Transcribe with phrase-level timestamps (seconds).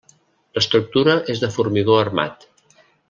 [0.57, 2.49] L'estructura és de formigó armat.